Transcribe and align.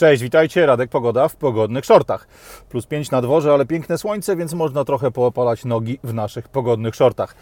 Cześć, 0.00 0.22
witajcie, 0.22 0.66
Radek 0.66 0.90
Pogoda 0.90 1.28
w 1.28 1.36
pogodnych 1.36 1.84
shortach. 1.84 2.28
Plus 2.68 2.86
5 2.86 3.10
na 3.10 3.22
dworze, 3.22 3.52
ale 3.52 3.66
piękne 3.66 3.98
słońce, 3.98 4.36
więc 4.36 4.54
można 4.54 4.84
trochę 4.84 5.10
poopalać 5.10 5.64
nogi 5.64 5.98
w 6.04 6.14
naszych 6.14 6.48
pogodnych 6.48 6.94
shortach. 6.94 7.34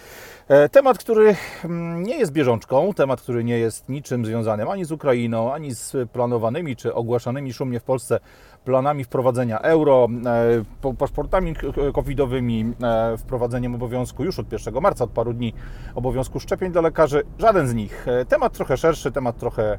E, 0.49 0.69
temat, 0.69 0.99
który 0.99 1.37
mm, 1.65 2.03
nie 2.03 2.17
jest 2.17 2.33
bieżączką, 2.33 2.95
temat, 2.95 3.21
który 3.21 3.45
nie 3.45 3.59
jest 3.59 3.89
niczym 3.89 4.27
związanym 4.27 4.69
ani 4.69 4.85
z 4.85 4.93
Ukrainą, 4.93 5.53
ani 5.53 5.75
z 5.75 6.11
planowanymi 6.11 6.77
czy 6.77 6.95
ogłaszanymi 6.95 7.53
szumnie 7.53 7.81
w 7.81 7.85
Polsce 7.85 8.21
planami 8.65 9.05
wprowadzenia 9.05 9.59
euro, 9.61 10.09
e, 10.85 10.95
paszportami 10.95 11.55
covidowymi, 11.95 12.73
e, 12.83 13.17
wprowadzeniem 13.17 13.75
obowiązku 13.75 14.25
już 14.25 14.39
od 14.39 14.53
1 14.53 14.81
marca, 14.81 15.05
od 15.05 15.11
paru 15.11 15.33
dni, 15.33 15.55
obowiązku 15.95 16.41
szczepień 16.41 16.73
dla 16.73 16.81
lekarzy. 16.81 17.23
Żaden 17.39 17.69
z 17.69 17.75
nich. 17.75 18.07
Temat 18.29 18.53
trochę 18.53 18.77
szerszy, 18.77 19.13
temat 19.13 19.39
trochę 19.39 19.79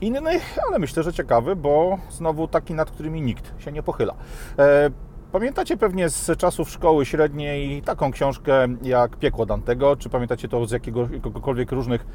inny, 0.00 0.40
ale 0.68 0.78
myślę, 0.78 1.02
że 1.02 1.12
ciekawy, 1.12 1.56
bo 1.56 1.98
znowu 2.10 2.48
taki, 2.48 2.74
nad 2.74 2.90
którymi 2.90 3.22
nikt 3.22 3.62
się 3.62 3.72
nie 3.72 3.82
pochyla. 3.82 4.14
E, 4.58 4.90
pamiętacie 5.32 5.76
pewnie 5.76 6.08
z 6.08 6.38
czasów 6.38 6.70
szkoły 6.70 7.06
średniej 7.06 7.82
taką 7.82 8.12
książkę 8.12 8.66
jak 8.82 9.16
Piekło 9.16 9.46
Dantego, 9.46 9.96
czy 9.96 10.08
pamiętacie 10.08 10.48
to 10.48 10.66
z 10.66 10.70
jakiegokolwiek 10.70 11.72
różnych, 11.72 12.06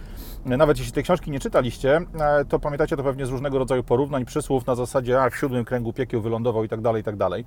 nawet 0.45 0.77
jeśli 0.77 0.93
tej 0.93 1.03
książki 1.03 1.31
nie 1.31 1.39
czytaliście, 1.39 2.01
e, 2.19 2.45
to 2.45 2.59
pamiętacie 2.59 2.97
to 2.97 3.03
pewnie 3.03 3.25
z 3.25 3.29
różnego 3.29 3.59
rodzaju 3.59 3.83
porównań, 3.83 4.25
przysłów 4.25 4.67
na 4.67 4.75
zasadzie, 4.75 5.21
a 5.21 5.29
w 5.29 5.35
siódmym 5.35 5.65
kręgu 5.65 5.93
piekieł 5.93 6.21
wylądował 6.21 6.63
i 6.63 6.69
tak 6.69 6.81
dalej, 6.81 7.01
i 7.01 7.03
tak 7.03 7.15
dalej. 7.15 7.45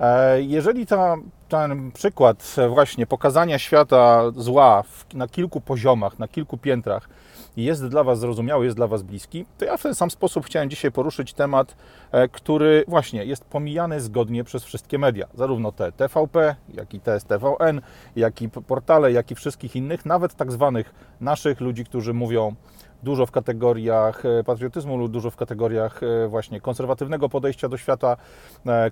E, 0.00 0.42
jeżeli 0.42 0.86
ta, 0.86 1.16
ten 1.48 1.92
przykład 1.92 2.56
właśnie 2.68 3.06
pokazania 3.06 3.58
świata 3.58 4.22
zła 4.36 4.82
na 5.14 5.28
kilku 5.28 5.60
poziomach, 5.60 6.18
na 6.18 6.28
kilku 6.28 6.58
piętrach, 6.58 7.08
jest 7.56 7.86
dla 7.86 8.04
Was 8.04 8.18
zrozumiały, 8.18 8.64
jest 8.64 8.76
dla 8.76 8.86
Was 8.86 9.02
bliski, 9.02 9.46
to 9.58 9.64
ja 9.64 9.76
w 9.76 9.82
ten 9.82 9.94
sam 9.94 10.10
sposób 10.10 10.46
chciałem 10.46 10.70
dzisiaj 10.70 10.92
poruszyć 10.92 11.32
temat, 11.32 11.76
e, 12.12 12.28
który 12.28 12.84
właśnie 12.88 13.24
jest 13.24 13.44
pomijany 13.44 14.00
zgodnie 14.00 14.44
przez 14.44 14.64
wszystkie 14.64 14.98
media, 14.98 15.26
zarówno 15.34 15.72
te 15.72 15.92
TVP, 15.92 16.56
jak 16.74 16.94
i 16.94 17.00
te 17.00 17.20
TVN, 17.20 17.80
jak 18.16 18.42
i 18.42 18.48
portale, 18.48 19.12
jak 19.12 19.30
i 19.30 19.34
wszystkich 19.34 19.76
innych, 19.76 20.06
nawet 20.06 20.34
tak 20.34 20.52
zwanych 20.52 20.94
naszych 21.20 21.60
ludzi, 21.60 21.84
którzy 21.84 22.14
mówią 22.14 22.54
dużo 23.02 23.26
w 23.26 23.30
kategoriach 23.30 24.26
e, 24.26 24.44
patriotyzmu 24.44 24.96
lub 24.96 25.12
dużo 25.12 25.30
w 25.30 25.36
kategoriach 25.36 26.00
e, 26.02 26.28
właśnie 26.28 26.60
konserwatywnego 26.60 27.28
podejścia 27.28 27.68
do 27.68 27.76
świata, 27.76 28.16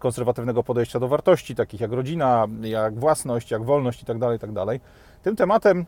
konserwatywnego 0.01 0.63
podejścia 0.63 1.01
do 1.01 1.09
wartości, 1.09 1.55
takich 1.55 1.81
jak 1.81 1.93
rodzina, 1.93 2.47
jak 2.63 2.99
własność, 2.99 3.51
jak 3.51 3.65
wolność 3.65 4.01
itd. 4.01 4.21
Tak 4.21 4.33
itd. 4.33 4.67
Tak 4.67 4.81
Tym 5.23 5.37
tematem 5.37 5.87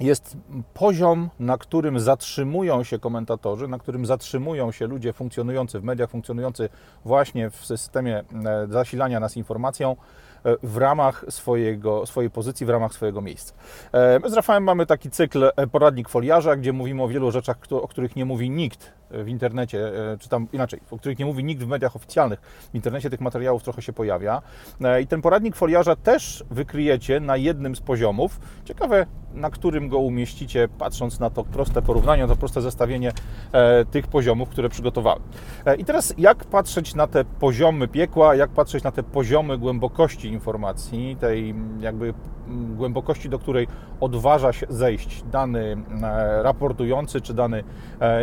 jest 0.00 0.36
poziom, 0.74 1.30
na 1.40 1.58
którym 1.58 2.00
zatrzymują 2.00 2.84
się 2.84 2.98
komentatorzy, 2.98 3.68
na 3.68 3.78
którym 3.78 4.06
zatrzymują 4.06 4.72
się 4.72 4.86
ludzie 4.86 5.12
funkcjonujący 5.12 5.80
w 5.80 5.84
mediach, 5.84 6.10
funkcjonujący 6.10 6.68
właśnie 7.04 7.50
w 7.50 7.66
systemie 7.66 8.18
e, 8.18 8.66
zasilania 8.70 9.20
nas 9.20 9.36
informacją 9.36 9.96
e, 10.44 10.56
w 10.62 10.76
ramach 10.76 11.24
swojego, 11.28 12.06
swojej 12.06 12.30
pozycji, 12.30 12.66
w 12.66 12.70
ramach 12.70 12.92
swojego 12.92 13.20
miejsca. 13.20 13.54
E, 13.92 14.18
my 14.18 14.30
z 14.30 14.32
Rafałem 14.32 14.64
mamy 14.64 14.86
taki 14.86 15.10
cykl 15.10 15.50
poradnik 15.72 16.08
foliarza, 16.08 16.56
gdzie 16.56 16.72
mówimy 16.72 17.02
o 17.02 17.08
wielu 17.08 17.30
rzeczach, 17.30 17.56
o 17.70 17.88
których 17.88 18.16
nie 18.16 18.24
mówi 18.24 18.50
nikt 18.50 18.92
w 19.24 19.28
internecie, 19.28 19.92
czy 20.20 20.28
tam 20.28 20.46
inaczej, 20.52 20.80
o 20.90 20.98
których 20.98 21.18
nie 21.18 21.26
mówi 21.26 21.44
nikt 21.44 21.62
w 21.62 21.66
mediach 21.66 21.96
oficjalnych. 21.96 22.40
W 22.72 22.74
internecie 22.74 23.10
tych 23.10 23.20
materiałów 23.20 23.62
trochę 23.62 23.82
się 23.82 23.92
pojawia. 23.92 24.42
I 25.02 25.06
ten 25.06 25.22
poradnik 25.22 25.56
foliarza 25.56 25.96
też 25.96 26.44
wykryjecie 26.50 27.20
na 27.20 27.36
jednym 27.36 27.76
z 27.76 27.80
poziomów. 27.80 28.40
Ciekawe, 28.64 29.06
na 29.34 29.50
którym 29.50 29.88
go 29.88 29.98
umieścicie, 29.98 30.68
patrząc 30.78 31.20
na 31.20 31.30
to 31.30 31.44
proste 31.44 31.82
porównanie, 31.82 32.22
na 32.22 32.28
to 32.28 32.36
proste 32.36 32.60
zestawienie 32.60 33.12
e, 33.52 33.84
tych 33.84 34.06
poziomów, 34.06 34.48
które 34.48 34.68
przygotowałem. 34.68 35.22
E, 35.66 35.76
I 35.76 35.84
teraz 35.84 36.14
jak 36.18 36.44
patrzeć 36.44 36.94
na 36.94 37.06
te 37.06 37.24
poziomy 37.24 37.88
piekła, 37.88 38.34
jak 38.34 38.50
patrzeć 38.50 38.84
na 38.84 38.92
te 38.92 39.02
poziomy 39.02 39.58
głębokości 39.58 40.28
informacji, 40.28 41.16
tej 41.20 41.54
jakby 41.80 42.14
głębokości, 42.76 43.28
do 43.28 43.38
której 43.38 43.68
odważa 44.00 44.52
się 44.52 44.66
zejść 44.68 45.22
dany 45.22 45.76
e, 46.02 46.42
raportujący 46.42 47.20
czy 47.20 47.34
dany 47.34 47.64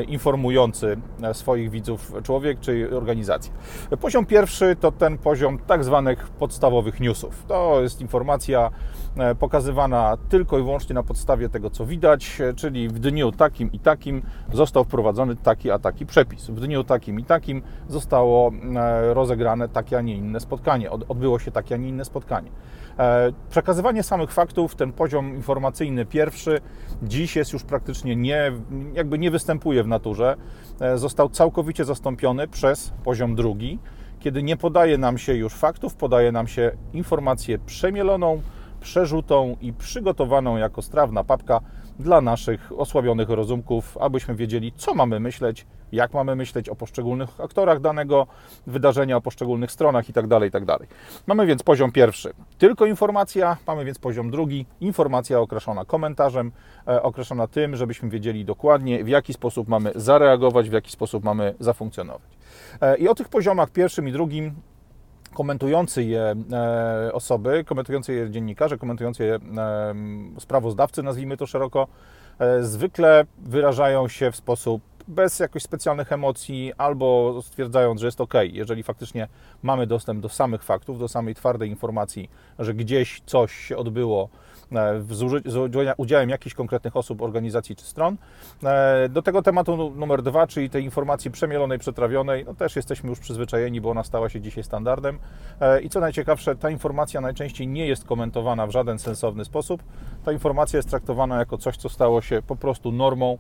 informujący 0.08 0.98
swoich 1.34 1.70
widzów 1.70 2.14
człowiek 2.24 2.60
czy 2.60 2.98
organizacja. 2.98 3.54
Poziom 4.02 4.26
pierwszy 4.26 4.76
to 4.76 4.92
ten 4.92 5.18
poziom 5.18 5.60
tak 5.60 5.84
zwanych 5.84 6.30
podstawowych 6.30 7.00
newsów. 7.00 7.46
To 7.48 7.82
jest 7.82 8.02
informacja 8.02 8.72
pokazywana 9.40 10.18
tylko 10.30 10.60
i 10.60 10.64
wyłącznie 10.64 10.96
na 10.96 11.04
podstawie 11.04 11.50
tego, 11.50 11.70
co 11.70 11.86
widać, 11.86 12.42
e, 12.42 12.54
czyli 12.54 12.90
w 12.90 13.00
dniu 13.00 13.32
takim 13.32 13.72
i 13.72 13.80
takim 13.80 14.22
został 14.54 14.84
wprowadzony 14.84 15.36
taki 15.36 15.72
a 15.72 15.80
taki 15.80 16.06
przepis. 16.06 16.50
W 16.50 16.60
dniu 16.60 16.84
takim 16.84 17.20
i 17.20 17.24
takim 17.24 17.62
zostało 17.88 18.52
e, 18.76 19.14
rozegrane 19.14 19.70
takie, 19.70 19.98
a 19.98 20.02
nie 20.02 20.16
inne 20.16 20.40
spotkanie. 20.40 20.92
Odbyło 20.92 21.40
się 21.40 21.52
takie, 21.52 21.76
a 21.76 21.78
nie 21.78 21.90
inne 21.90 22.06
spotkanie. 22.06 22.52
E, 23.00 23.32
przekazywanie 23.50 24.04
samych 24.04 24.32
faktów, 24.32 24.76
ten 24.76 24.94
poziom 24.94 25.36
informacyjny 25.36 26.06
pierwszy, 26.06 26.62
dziś 27.04 27.36
jest 27.36 27.54
już 27.54 27.64
praktycznie 27.64 28.16
nie, 28.16 28.52
jakby 28.94 29.20
nie 29.20 29.32
występuje 29.32 29.84
w 29.84 29.88
naturze. 29.88 30.36
Został 30.96 31.30
całkowicie 31.30 31.86
zastąpiony 31.86 32.48
przez 32.48 32.94
poziom 33.04 33.36
drugi, 33.36 33.80
kiedy 34.20 34.44
nie 34.44 34.58
podaje 34.58 34.98
nam 34.98 35.18
się 35.18 35.34
już 35.34 35.54
faktów, 35.54 35.96
podaje 35.96 36.32
nam 36.32 36.48
się 36.48 36.72
informację 36.94 37.60
przemieloną, 37.60 38.42
przerzutą 38.82 39.56
i 39.62 39.74
przygotowaną 39.74 40.58
jako 40.58 40.82
strawna 40.82 41.24
papka 41.24 41.60
dla 42.00 42.22
naszych 42.22 42.72
osłabionych 42.78 43.30
rozumków, 43.30 43.98
abyśmy 43.98 44.36
wiedzieli, 44.36 44.72
co 44.76 44.94
mamy 44.94 45.20
myśleć, 45.20 45.66
jak 45.92 46.14
mamy 46.14 46.36
myśleć 46.36 46.70
o 46.70 46.76
poszczególnych 46.76 47.42
aktorach 47.42 47.82
danego 47.82 48.28
wydarzenia, 48.68 49.18
o 49.18 49.22
poszczególnych 49.22 49.72
stronach 49.72 50.08
itd. 50.08 50.28
Tak 50.30 50.44
itd. 50.44 50.66
Tak 50.66 50.88
mamy 51.28 51.46
więc 51.46 51.64
poziom 51.64 51.92
pierwszy, 51.92 52.34
tylko 52.58 52.86
informacja, 52.86 53.58
mamy 53.68 53.86
więc 53.86 54.00
poziom 54.00 54.32
drugi, 54.32 54.66
informacja 54.82 55.40
określona 55.40 55.86
komentarzem, 55.86 56.52
e, 56.88 57.04
określona 57.04 57.48
tym, 57.48 57.76
żebyśmy 57.76 58.10
wiedzieli 58.10 58.46
dokładnie, 58.46 59.04
w 59.04 59.08
jaki 59.08 59.34
sposób 59.34 59.68
mamy 59.68 59.92
zareagować, 59.96 60.70
w 60.70 60.74
jaki 60.74 60.92
sposób 60.92 61.24
mamy 61.24 61.56
zafunkcjonować. 61.60 62.38
E, 62.82 62.98
I 62.98 63.08
o 63.08 63.16
tych 63.16 63.30
poziomach 63.30 63.70
pierwszym 63.70 64.08
i 64.08 64.12
drugim 64.12 64.56
komentujący 65.34 66.04
je 66.04 66.36
e, 66.52 67.14
osoby, 67.14 67.64
komentujący 67.64 68.14
je 68.14 68.30
dziennikarze, 68.30 68.78
komentujący 68.78 69.26
je 69.26 69.40
sprawozdawcy, 70.40 71.04
nazwijmy 71.04 71.38
to 71.38 71.46
szeroko, 71.46 71.88
zwykle 72.62 73.26
wyrażają 73.38 74.08
się 74.08 74.32
w 74.32 74.36
sposób 74.36 74.82
bez 75.08 75.40
jakichś 75.40 75.66
specjalnych 75.66 76.12
emocji, 76.12 76.74
albo 76.78 77.40
stwierdzając, 77.42 78.02
że 78.02 78.08
jest 78.08 78.22
ok, 78.22 78.34
jeżeli 78.44 78.84
faktycznie 78.84 79.28
mamy 79.64 79.88
dostęp 79.88 80.22
do 80.22 80.30
samych 80.30 80.64
faktów, 80.64 81.00
do 81.00 81.08
samej 81.08 81.36
twardej 81.36 81.70
informacji, 81.70 82.30
że 82.60 82.74
gdzieś 82.74 83.22
coś 83.26 83.56
się 83.56 83.78
odbyło 83.78 84.30
E, 84.76 85.02
z 85.46 85.56
udziałem 85.98 86.30
jakichś 86.30 86.56
konkretnych 86.56 86.96
osób, 86.96 87.22
organizacji 87.22 87.76
czy 87.76 87.86
stron. 87.86 88.18
E, 88.64 89.10
do 89.10 89.22
tego 89.22 89.42
tematu 89.42 89.94
numer 89.96 90.22
dwa, 90.22 90.48
czyli 90.48 90.70
tej 90.70 90.84
informacji 90.84 91.32
przemielonej, 91.32 91.80
przetrawionej, 91.80 92.46
no 92.46 92.54
też 92.54 92.76
jesteśmy 92.76 93.10
już 93.10 93.20
przyzwyczajeni, 93.20 93.82
bo 93.82 93.90
ona 93.90 94.04
stała 94.04 94.30
się 94.30 94.42
dzisiaj 94.42 94.64
standardem. 94.64 95.20
E, 95.62 95.82
I 95.82 95.90
co 95.90 96.00
najciekawsze, 96.00 96.56
ta 96.56 96.70
informacja 96.70 97.22
najczęściej 97.22 97.68
nie 97.68 97.88
jest 97.88 98.06
komentowana 98.06 98.68
w 98.68 98.72
żaden 98.72 99.00
sensowny 99.00 99.46
sposób. 99.46 99.84
Ta 100.26 100.32
informacja 100.32 100.78
jest 100.78 100.90
traktowana 100.90 101.40
jako 101.40 101.58
coś, 101.58 101.78
co 101.78 101.90
stało 101.90 102.22
się 102.22 102.42
po 102.48 102.56
prostu 102.56 102.92
normą 102.92 103.38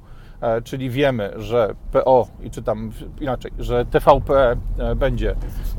czyli 0.64 0.90
wiemy, 0.90 1.34
że 1.36 1.76
PO, 1.92 2.28
i 2.44 2.52
czytam 2.52 2.92
inaczej, 3.22 3.52
że 3.60 3.86
TVP 3.86 4.58
e, 4.78 4.96
będzie 4.96 5.36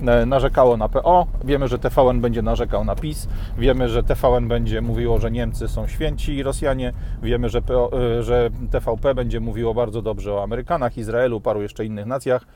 e, 0.07 0.27
narzekało 0.27 0.77
na 0.77 0.89
PO, 0.89 1.27
wiemy, 1.45 1.69
że 1.69 1.79
TVN 1.79 2.21
będzie 2.21 2.43
narzekał 2.43 2.85
na 2.85 2.97
PiS, 2.97 3.29
wiemy, 3.59 3.89
że 3.89 4.03
TVN 4.03 4.49
będzie 4.49 4.81
mówiło, 4.81 5.19
że 5.19 5.31
Niemcy 5.31 5.69
są 5.69 5.87
święci 5.87 6.35
i 6.35 6.43
Rosjanie, 6.43 6.93
wiemy, 7.23 7.49
że, 7.49 7.63
PO, 7.63 7.91
że 8.21 8.51
TVP 8.71 9.15
będzie 9.15 9.41
mówiło 9.41 9.75
bardzo 9.75 10.03
dobrze 10.03 10.35
o 10.35 10.43
Amerykanach, 10.43 10.99
Izraelu, 10.99 11.41
paru 11.41 11.63
jeszcze 11.63 11.85
innych 11.85 12.07
nacjach. 12.07 12.47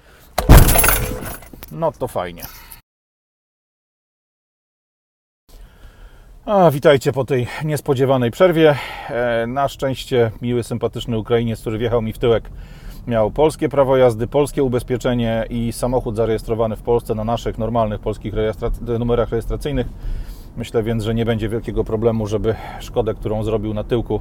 No 1.73 1.93
to 1.93 2.09
fajnie. 2.09 2.43
A, 6.47 6.71
witajcie 6.71 7.13
po 7.13 7.25
tej 7.25 7.47
niespodziewanej 7.65 8.31
przerwie. 8.31 8.77
E, 9.11 9.47
na 9.47 9.69
szczęście 9.69 10.31
miły, 10.43 10.63
sympatyczny 10.63 11.19
Ukrainiec, 11.19 11.61
który 11.61 11.79
wjechał 11.79 12.03
mi 12.03 12.13
w 12.13 12.19
tyłek, 12.19 12.51
miał 13.07 13.31
polskie 13.31 13.69
prawo 13.69 13.97
jazdy, 13.97 14.27
polskie 14.27 14.63
ubezpieczenie 14.63 15.47
i 15.51 15.73
samochód 15.73 16.17
zarejestrowany 16.17 16.77
w 16.77 16.83
Polsce 16.83 17.15
na 17.15 17.25
naszych 17.25 17.59
normalnych 17.59 18.01
polskich 18.01 18.35
numerach 18.99 19.31
rejestracyjnych. 19.31 19.87
Myślę 20.57 20.83
więc, 20.83 21.05
że 21.05 21.15
nie 21.15 21.25
będzie 21.25 21.49
wielkiego 21.49 21.85
problemu, 21.85 22.27
żeby 22.27 22.55
szkodę, 22.81 23.15
którą 23.15 23.43
zrobił 23.43 23.75
na 23.75 23.85
tyłku 23.85 24.21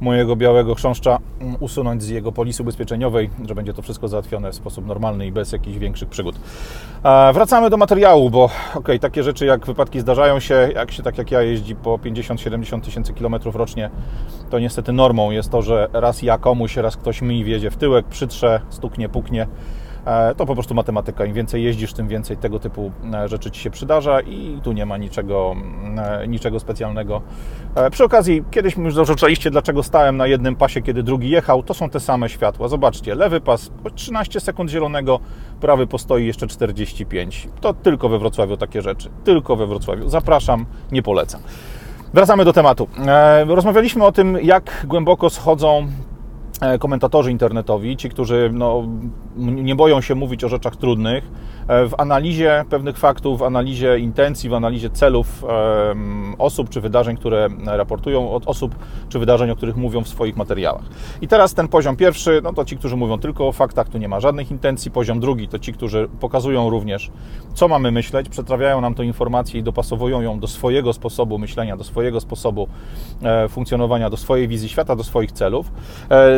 mojego 0.00 0.36
białego 0.36 0.74
chrząszcza, 0.74 1.18
mm, 1.40 1.56
usunąć 1.60 2.02
z 2.02 2.08
jego 2.08 2.32
polisy 2.32 2.62
ubezpieczeniowej, 2.62 3.30
że 3.48 3.54
będzie 3.54 3.72
to 3.72 3.82
wszystko 3.82 4.08
załatwione 4.08 4.52
w 4.52 4.54
sposób 4.54 4.86
normalny 4.86 5.26
i 5.26 5.32
bez 5.32 5.52
jakichś 5.52 5.78
większych 5.78 6.08
przygód. 6.08 6.36
Wracamy 7.34 7.70
do 7.70 7.76
materiału, 7.76 8.30
bo 8.30 8.50
ok, 8.74 8.88
takie 9.00 9.22
rzeczy 9.22 9.46
jak 9.46 9.66
wypadki 9.66 10.00
zdarzają 10.00 10.40
się, 10.40 10.70
jak 10.74 10.92
się 10.92 11.02
tak 11.02 11.18
jak 11.18 11.30
ja 11.30 11.42
jeździ 11.42 11.76
po 11.76 11.98
50-70 11.98 12.80
tysięcy 12.80 13.12
kilometrów 13.12 13.56
rocznie, 13.56 13.90
to 14.50 14.58
niestety 14.58 14.92
normą 14.92 15.30
jest 15.30 15.50
to, 15.50 15.62
że 15.62 15.88
raz 15.92 16.22
ja 16.22 16.38
komuś, 16.38 16.76
raz 16.76 16.96
ktoś 16.96 17.22
mi 17.22 17.44
wjedzie 17.44 17.70
w 17.70 17.76
tyłek, 17.76 18.06
przytrze, 18.06 18.60
stuknie, 18.70 19.08
puknie 19.08 19.46
to 20.36 20.46
po 20.46 20.54
prostu 20.54 20.74
matematyka. 20.74 21.24
Im 21.24 21.34
więcej 21.34 21.64
jeździsz, 21.64 21.92
tym 21.92 22.08
więcej 22.08 22.36
tego 22.36 22.58
typu 22.58 22.92
e, 23.14 23.28
rzeczy 23.28 23.50
Ci 23.50 23.60
się 23.60 23.70
przydarza 23.70 24.20
i 24.20 24.60
tu 24.62 24.72
nie 24.72 24.86
ma 24.86 24.96
niczego, 24.96 25.56
e, 25.98 26.28
niczego 26.28 26.60
specjalnego. 26.60 27.22
Przy 27.90 28.04
okazji, 28.04 28.44
kiedyś 28.50 28.76
już 28.76 28.94
zarzucaliście, 28.94 29.50
dlaczego 29.50 29.82
stałem 29.82 30.16
na 30.16 30.26
jednym 30.26 30.56
pasie, 30.56 30.82
kiedy 30.82 31.02
drugi 31.02 31.30
jechał. 31.30 31.62
To 31.62 31.74
są 31.74 31.90
te 31.90 32.00
same 32.00 32.28
światła. 32.28 32.68
Zobaczcie, 32.68 33.14
lewy 33.14 33.40
pas 33.40 33.70
13 33.94 34.40
sekund 34.40 34.70
zielonego, 34.70 35.20
prawy 35.60 35.86
postoi 35.86 36.26
jeszcze 36.26 36.46
45. 36.46 37.48
To 37.60 37.74
tylko 37.74 38.08
we 38.08 38.18
Wrocławiu 38.18 38.56
takie 38.56 38.82
rzeczy. 38.82 39.10
Tylko 39.24 39.56
we 39.56 39.66
Wrocławiu. 39.66 40.08
Zapraszam, 40.08 40.66
nie 40.92 41.02
polecam. 41.02 41.40
Wracamy 42.14 42.44
do 42.44 42.52
tematu. 42.52 42.88
Rozmawialiśmy 43.46 44.04
o 44.04 44.12
tym, 44.12 44.38
jak 44.42 44.86
głęboko 44.88 45.30
schodzą 45.30 45.86
E, 45.86 46.05
komentatorzy 46.78 47.30
internetowi, 47.30 47.96
ci, 47.96 48.08
którzy 48.08 48.50
no, 48.52 48.86
nie 49.36 49.76
boją 49.76 50.00
się 50.00 50.14
mówić 50.14 50.44
o 50.44 50.48
rzeczach 50.48 50.76
trudnych, 50.76 51.24
e, 51.24 51.30
w 51.68 51.92
analizie 51.98 52.64
pewnych 52.70 52.98
faktów, 52.98 53.38
w 53.38 53.42
analizie 53.42 53.98
intencji, 53.98 54.50
w 54.50 54.54
analizie 54.54 54.90
celów 54.90 55.44
osób 56.38 56.68
czy 56.68 56.80
wydarzeń, 56.80 57.16
które 57.16 57.48
raportują 57.66 58.30
od 58.30 58.48
osób 58.48 58.74
czy 59.08 59.18
wydarzeń, 59.18 59.50
o 59.50 59.56
których 59.56 59.76
mówią 59.76 60.04
w 60.04 60.08
swoich 60.08 60.36
materiałach. 60.36 60.84
I 61.20 61.28
teraz 61.28 61.54
ten 61.54 61.68
poziom 61.68 61.96
pierwszy, 61.96 62.40
no 62.44 62.52
to 62.52 62.64
ci, 62.64 62.76
którzy 62.76 62.96
mówią 62.96 63.18
tylko 63.18 63.48
o 63.48 63.52
faktach, 63.52 63.88
tu 63.88 63.98
nie 63.98 64.08
ma 64.08 64.20
żadnych 64.20 64.50
intencji. 64.50 64.90
Poziom 64.90 65.20
drugi 65.20 65.48
to 65.48 65.58
ci, 65.58 65.72
którzy 65.72 66.08
pokazują 66.20 66.70
również, 66.70 67.10
co 67.54 67.68
mamy 67.68 67.90
myśleć, 67.90 68.28
przetrawiają 68.28 68.80
nam 68.80 68.94
tę 68.94 69.04
informację 69.04 69.60
i 69.60 69.62
dopasowują 69.62 70.20
ją 70.20 70.40
do 70.40 70.46
swojego 70.46 70.92
sposobu 70.92 71.38
myślenia, 71.38 71.76
do 71.76 71.84
swojego 71.84 72.20
sposobu 72.20 72.68
e, 73.22 73.48
funkcjonowania, 73.48 74.10
do 74.10 74.16
swojej 74.16 74.48
wizji 74.48 74.68
świata, 74.68 74.96
do 74.96 75.04
swoich 75.04 75.32
celów 75.32 75.70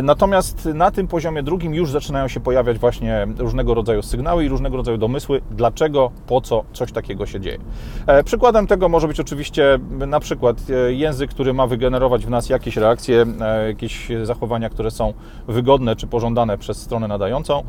Natomiast 0.03 0.69
na 0.75 0.91
tym 0.91 1.09
poziomie 1.09 1.43
drugim 1.43 1.75
już 1.75 1.91
zaczynają 1.91 2.29
się 2.29 2.41
pojawiać 2.41 2.79
właśnie 2.79 3.27
różnego 3.39 3.75
rodzaju 3.75 4.03
sygnały 4.03 4.45
i 4.45 4.49
różnego 4.49 4.77
rodzaju 4.77 4.99
domysły, 4.99 5.18
dlaczego, 5.50 6.11
po 6.26 6.41
co 6.41 6.65
coś 6.73 6.93
takiego 6.93 7.26
się 7.26 7.41
dzieje. 7.41 7.59
E, 8.06 8.25
przykładem 8.25 8.67
tego 8.67 8.88
może 8.88 9.09
być 9.09 9.20
oczywiście 9.20 9.79
na 9.91 10.20
przykład 10.20 10.56
e, 10.70 10.93
język, 10.93 11.31
który 11.31 11.55
ma 11.55 11.67
wygenerować 11.67 12.26
w 12.26 12.31
nas 12.31 12.49
jakieś 12.49 12.76
reakcje, 12.76 13.26
e, 13.41 13.69
jakieś 13.69 14.09
zachowania, 14.23 14.70
które 14.70 14.91
są 14.91 15.15
wygodne 15.49 15.97
czy 15.97 16.06
pożądane 16.06 16.59
przez 16.59 16.82
stronę 16.82 17.09
nadającą. 17.09 17.62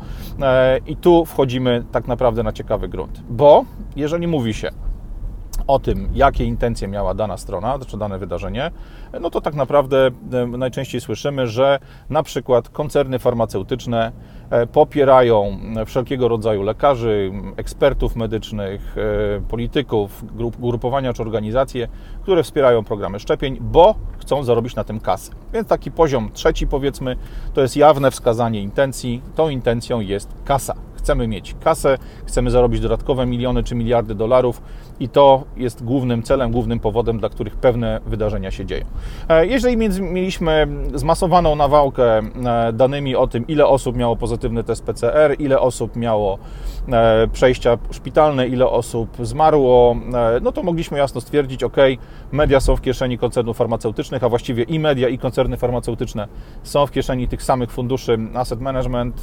I 0.86 0.96
tu 0.96 1.24
wchodzimy 1.24 1.84
tak 1.92 2.08
naprawdę 2.08 2.42
na 2.42 2.52
ciekawy 2.52 2.88
grunt, 2.88 3.22
bo 3.30 3.64
jeżeli 3.96 4.26
mówi 4.26 4.54
się, 4.54 4.70
o 5.70 5.78
tym, 5.78 6.08
jakie 6.14 6.44
intencje 6.44 6.88
miała 6.88 7.14
dana 7.14 7.36
strona, 7.36 7.78
czy 7.86 7.96
dane 7.96 8.18
wydarzenie, 8.18 8.70
no 9.20 9.30
to 9.30 9.40
tak 9.40 9.54
naprawdę 9.54 10.10
e, 10.32 10.46
najczęściej 10.46 11.00
słyszymy, 11.00 11.46
że 11.46 11.78
na 12.10 12.22
przykład 12.22 12.68
koncerny 12.68 13.18
farmaceutyczne 13.18 14.06
e, 14.06 14.12
popierają 14.72 15.58
wszelkiego 15.86 16.28
rodzaju 16.28 16.62
lekarzy, 16.62 17.32
ekspertów 17.56 18.16
medycznych, 18.16 18.96
e, 18.98 19.40
polityków, 19.40 20.24
grup, 20.36 20.56
grupowania 20.60 21.12
czy 21.12 21.22
organizacje, 21.22 21.88
które 22.22 22.42
wspierają 22.42 22.84
programy 22.84 23.20
szczepień, 23.20 23.58
bo 23.60 23.94
chcą 24.18 24.44
zarobić 24.44 24.74
na 24.74 24.84
tym 24.84 25.00
kasę. 25.00 25.32
Więc 25.52 25.68
taki 25.68 25.90
poziom 25.90 26.30
trzeci, 26.32 26.66
powiedzmy, 26.66 27.16
to 27.54 27.62
jest 27.62 27.76
jawne 27.76 28.10
wskazanie 28.10 28.60
intencji. 28.62 29.22
Tą 29.36 29.48
intencją 29.48 30.00
jest 30.00 30.28
kasa. 30.44 30.74
Chcemy 31.00 31.28
mieć 31.28 31.54
kasę, 31.64 31.98
chcemy 32.26 32.50
zarobić 32.50 32.80
dodatkowe 32.80 33.26
miliony 33.26 33.62
czy 33.62 33.74
miliardy 33.74 34.14
dolarów 34.14 34.62
i 35.00 35.08
to 35.08 35.44
jest 35.56 35.84
głównym 35.84 36.22
celem, 36.22 36.52
głównym 36.52 36.80
powodem, 36.80 37.18
dla 37.18 37.28
których 37.28 37.56
pewne 37.56 38.00
wydarzenia 38.06 38.50
się 38.50 38.66
dzieją. 38.66 38.84
E, 39.28 39.46
jeżeli 39.46 39.76
mieliśmy 40.00 40.68
zmasowaną 40.94 41.56
nawałkę 41.56 42.18
e, 42.18 42.72
danymi 42.72 43.16
o 43.16 43.26
tym, 43.26 43.46
ile 43.46 43.66
osób 43.66 43.96
miało 43.96 44.16
pozytywny 44.16 44.64
test 44.64 44.84
PCR, 44.84 45.36
ile 45.38 45.60
osób 45.60 45.96
miało 45.96 46.38
e, 46.88 47.28
przejścia 47.32 47.78
szpitalne, 47.90 48.48
ile 48.48 48.66
osób 48.66 49.16
zmarło, 49.22 49.96
no 50.42 50.52
to 50.52 50.62
mogliśmy 50.62 50.98
jasno 50.98 51.20
stwierdzić, 51.20 51.64
ok, 51.64 51.76
media 52.32 52.60
są 52.60 52.76
w 52.76 52.80
kieszeni 52.80 53.18
koncernów 53.18 53.56
farmaceutycznych, 53.56 54.24
a 54.24 54.28
właściwie 54.28 54.62
i 54.62 54.78
media, 54.78 55.08
i 55.08 55.18
koncerny 55.18 55.56
farmaceutyczne 55.56 56.28
są 56.62 56.86
w 56.86 56.90
kieszeni 56.90 57.28
tych 57.28 57.42
samych 57.42 57.70
funduszy 57.70 58.18
asset 58.34 58.60
management, 58.60 59.22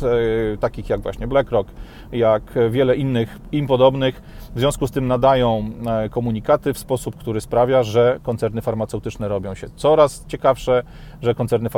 takich 0.60 0.90
jak 0.90 1.02
właśnie 1.02 1.28
BlackRock, 1.28 1.67
jak 2.12 2.44
wiele 2.70 2.96
innych 2.96 3.40
im 3.52 3.68
podobnych. 3.68 4.22
W 4.56 4.60
związku 4.60 4.88
z 4.88 4.92
tym 4.92 5.08
nadają 5.08 5.70
komunikaty 6.10 6.74
w 6.74 6.78
sposób, 6.78 7.16
który 7.16 7.42
sprawia, 7.42 7.84
że 7.84 8.20
koncerny 8.24 8.62
farmaceutyczne 8.62 9.28
robią 9.28 9.56
się 9.56 9.68
coraz 9.76 10.26
ciekawsze, 10.28 10.84
że 11.22 11.36
koncerny 11.36 11.70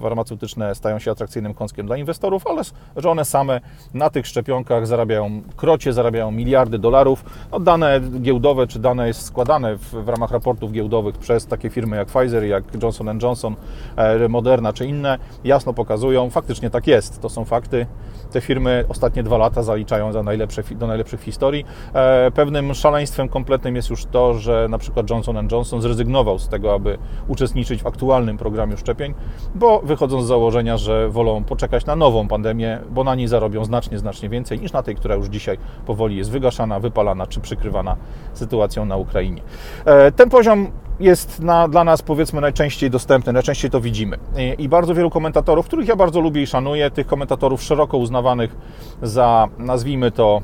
farmaceutyczne 0.00 0.74
stają 0.74 0.98
się 0.98 1.10
atrakcyjnym 1.10 1.54
kąskiem 1.54 1.86
dla 1.86 1.96
inwestorów, 1.96 2.46
ale 2.46 2.62
że 2.96 3.10
one 3.10 3.24
same 3.24 3.60
na 3.94 4.10
tych 4.10 4.26
szczepionkach 4.26 4.86
zarabiają 4.86 5.42
krocie, 5.56 5.92
zarabiają 5.92 6.30
miliardy 6.30 6.78
dolarów. 6.78 7.24
No, 7.52 7.60
dane 7.60 8.00
giełdowe, 8.20 8.66
czy 8.66 8.78
dane 8.78 9.06
jest 9.06 9.22
składane 9.22 9.76
w, 9.76 9.90
w 9.90 10.08
ramach 10.08 10.30
raportów 10.30 10.72
giełdowych 10.72 11.18
przez 11.18 11.46
takie 11.46 11.70
firmy 11.70 11.96
jak 11.96 12.08
Pfizer, 12.08 12.44
jak 12.44 12.64
Johnson 12.82 13.18
Johnson, 13.22 13.56
e, 13.96 14.28
Moderna 14.28 14.72
czy 14.72 14.86
inne, 14.86 15.18
jasno 15.44 15.72
pokazują, 15.72 16.30
faktycznie 16.30 16.70
tak 16.70 16.86
jest, 16.86 17.20
to 17.20 17.28
są 17.28 17.44
fakty. 17.44 17.86
Te 18.32 18.40
firmy 18.40 18.84
ostatnie 18.88 19.22
dwa 19.22 19.38
lata 19.38 19.62
zaliczają 19.62 20.12
za 20.12 20.22
najlepsze, 20.22 20.62
do 20.70 20.86
najlepszych 20.86 21.20
w 21.20 21.24
historii. 21.24 21.64
E, 21.94 22.30
pewnym 22.30 22.74
szaleństwem 22.74 23.28
kompletnym 23.28 23.76
jest 23.76 23.90
już 23.90 24.04
to, 24.04 24.34
że 24.34 24.66
na 24.70 24.78
przykład 24.78 25.10
Johnson 25.10 25.48
Johnson 25.52 25.82
zrezygnował 25.82 26.38
z 26.38 26.48
tego, 26.48 26.74
aby 26.74 26.98
uczestniczyć 27.28 27.82
w 27.82 27.86
aktualnym 27.86 28.38
programie 28.38 28.76
szczepień, 28.76 29.14
bo 29.54 29.80
wychodzą 29.84 30.22
z 30.22 30.26
założenia, 30.26 30.76
że 30.76 31.08
wolą 31.08 31.44
poczekać 31.44 31.86
na 31.86 31.96
nową 31.96 32.28
pandemię, 32.28 32.78
bo 32.90 33.04
na 33.04 33.14
niej 33.14 33.28
zarobią 33.28 33.64
znacznie, 33.64 33.98
znacznie 33.98 34.28
więcej 34.28 34.60
niż 34.60 34.72
na 34.72 34.82
tej, 34.82 34.96
która 34.96 35.14
już 35.14 35.26
dzisiaj 35.26 35.58
powoli 35.86 36.16
jest 36.16 36.30
wygaszana, 36.30 36.80
wypalana 36.80 37.26
czy 37.26 37.40
przykrywana 37.40 37.96
sytuacją 38.34 38.84
na 38.84 38.96
Ukrainie. 38.96 39.42
E, 39.84 40.12
ten 40.12 40.30
poziom 40.30 40.70
jest 41.02 41.40
na, 41.40 41.68
dla 41.68 41.84
nas 41.84 42.02
powiedzmy 42.02 42.40
najczęściej 42.40 42.90
dostępny, 42.90 43.32
najczęściej 43.32 43.70
to 43.70 43.80
widzimy. 43.80 44.18
I, 44.36 44.62
I, 44.62 44.68
bardzo 44.68 44.94
wielu 44.94 45.10
komentatorów, 45.10 45.66
których 45.66 45.88
ja 45.88 45.96
bardzo 45.96 46.20
lubię 46.20 46.42
i 46.42 46.46
szanuję, 46.46 46.90
tych 46.90 47.06
komentatorów 47.06 47.62
szeroko 47.62 47.98
uznawanych 47.98 48.56
za, 49.02 49.48
nazwijmy 49.58 50.10
to, 50.10 50.42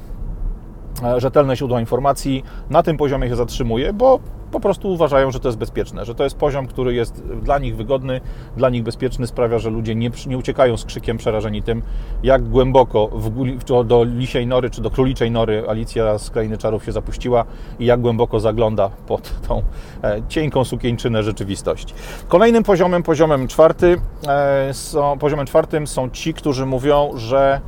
rzetelne 1.16 1.56
źródła 1.56 1.80
informacji, 1.80 2.44
na 2.70 2.82
tym 2.82 2.96
poziomie 2.96 3.28
się 3.28 3.36
zatrzymuje, 3.36 3.92
bo 3.92 4.20
po 4.50 4.60
prostu 4.60 4.88
uważają, 4.92 5.30
że 5.30 5.40
to 5.40 5.48
jest 5.48 5.58
bezpieczne, 5.58 6.04
że 6.04 6.14
to 6.14 6.24
jest 6.24 6.36
poziom, 6.36 6.66
który 6.66 6.94
jest 6.94 7.22
dla 7.42 7.58
nich 7.58 7.76
wygodny, 7.76 8.20
dla 8.56 8.70
nich 8.70 8.82
bezpieczny, 8.82 9.26
sprawia, 9.26 9.58
że 9.58 9.70
ludzie 9.70 9.94
nie, 9.94 10.10
nie 10.26 10.38
uciekają 10.38 10.76
z 10.76 10.84
krzykiem 10.84 11.18
przerażeni 11.18 11.62
tym, 11.62 11.82
jak 12.22 12.48
głęboko 12.48 13.08
w, 13.08 13.84
do 13.84 14.04
lisiej 14.04 14.46
nory, 14.46 14.70
czy 14.70 14.82
do 14.82 14.90
króliczej 14.90 15.30
nory 15.30 15.64
Alicja 15.68 16.18
z 16.18 16.30
Krainy 16.30 16.58
Czarów 16.58 16.84
się 16.84 16.92
zapuściła 16.92 17.44
i 17.78 17.86
jak 17.86 18.00
głęboko 18.00 18.40
zagląda 18.40 18.88
pod 18.88 19.48
tą 19.48 19.62
e, 20.02 20.22
cienką 20.28 20.64
sukieńczynę 20.64 21.22
rzeczywistości. 21.22 21.94
Kolejnym 22.28 22.62
poziomem, 22.62 23.02
poziomem 23.02 23.48
czwarty, 23.48 23.96
e, 24.28 24.74
są, 24.74 25.18
poziomem 25.18 25.46
czwartym 25.46 25.86
są 25.86 26.10
ci, 26.10 26.34
którzy 26.34 26.66
mówią, 26.66 27.10
że 27.14 27.38
E, 27.48 27.60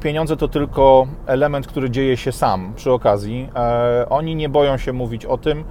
pieniądze 0.00 0.36
to 0.36 0.48
tylko 0.48 1.06
element, 1.26 1.66
który 1.66 1.90
dzieje 1.90 2.16
się 2.16 2.32
sam 2.32 2.72
przy 2.76 2.92
okazji. 2.92 3.48
E, 3.56 4.06
oni 4.08 4.36
nie 4.36 4.48
boją 4.48 4.76
się 4.76 4.92
mówić 4.92 5.24
o 5.24 5.38
tym, 5.38 5.64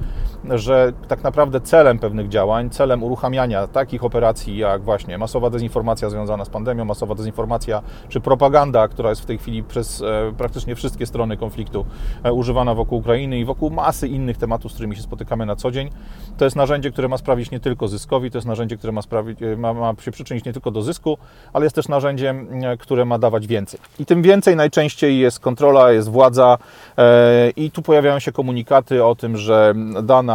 że 0.56 0.94
tak 1.08 1.24
naprawdę 1.24 1.62
celem 1.62 2.00
pewnych 2.00 2.30
działań, 2.30 2.70
celem 2.70 3.04
uruchamiania 3.04 3.68
takich 3.68 4.04
operacji 4.04 4.58
jak 4.58 4.82
właśnie 4.82 5.18
masowa 5.18 5.50
dezinformacja 5.50 6.10
związana 6.10 6.46
z 6.46 6.50
pandemią, 6.50 6.86
masowa 6.86 7.16
dezinformacja 7.16 7.82
czy 8.10 8.20
propaganda, 8.20 8.88
która 8.88 9.10
jest 9.10 9.22
w 9.22 9.26
tej 9.26 9.38
chwili 9.38 9.64
przez 9.64 10.02
e, 10.02 10.34
praktycznie 10.38 10.76
wszystkie 10.76 11.06
strony 11.06 11.38
konfliktu 11.38 11.86
używana 12.34 12.76
wokół 12.76 13.00
Ukrainy 13.00 13.40
i 13.40 13.46
wokół 13.46 13.70
masy 13.70 14.08
innych 14.08 14.38
tematów, 14.38 14.72
z 14.72 14.76
którymi 14.76 14.96
się 14.96 15.02
spotykamy 15.02 15.46
na 15.46 15.56
co 15.56 15.72
dzień, 15.72 15.90
to 16.38 16.46
jest 16.46 16.56
narzędzie, 16.56 16.92
które 16.92 17.08
ma 17.08 17.18
sprawić 17.18 17.52
nie 17.52 17.60
tylko 17.60 17.88
zyskowi, 17.88 18.32
to 18.32 18.38
jest 18.38 18.48
narzędzie, 18.48 18.78
które 18.78 18.94
ma, 18.94 19.02
sprawić, 19.02 19.40
ma, 19.58 19.74
ma 19.74 19.94
się 20.02 20.12
przyczynić 20.12 20.46
nie 20.46 20.54
tylko 20.54 20.72
do 20.72 20.82
zysku, 20.82 21.18
ale 21.54 21.66
jest 21.66 21.76
też 21.76 21.88
narzędziem, 21.88 22.48
które 22.80 23.06
ma 23.06 23.20
dawać 23.20 23.48
więcej. 23.48 23.80
I 24.00 24.06
tym 24.06 24.22
więcej 24.22 24.56
najczęściej 24.56 25.20
jest 25.20 25.40
kontrola, 25.40 25.92
jest 25.92 26.10
władza 26.10 26.58
e, 26.98 27.50
i 27.50 27.72
tu 27.72 27.82
pojawiają 27.82 28.20
się 28.20 28.32
komunikaty 28.32 29.04
o 29.04 29.16
tym, 29.16 29.38
że 29.38 29.74
dana 30.04 30.35